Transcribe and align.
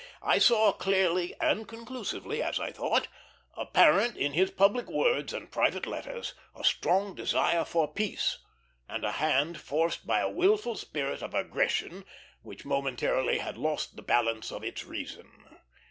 I 0.23 0.39
saw 0.39 0.71
clearly 0.73 1.35
and 1.39 1.67
conclusively, 1.67 2.41
as 2.41 2.59
I 2.59 2.71
thought, 2.71 3.07
apparent 3.55 4.17
in 4.17 4.33
his 4.33 4.49
public 4.49 4.87
words 4.89 5.31
and 5.31 5.51
private 5.51 5.85
letters, 5.85 6.33
a 6.55 6.63
strong 6.63 7.13
desire 7.13 7.63
for 7.63 7.87
peace, 7.87 8.39
and 8.89 9.03
a 9.05 9.11
hand 9.11 9.59
forced 9.61 10.07
by 10.07 10.21
a 10.21 10.27
wilful 10.27 10.73
spirit 10.75 11.21
of 11.21 11.35
aggression 11.35 12.03
which 12.41 12.65
momentarily 12.65 13.37
had 13.37 13.59
lost 13.59 13.95
the 13.95 14.01
balance 14.01 14.51
of 14.51 14.63
its 14.63 14.83
reason. 14.85 15.59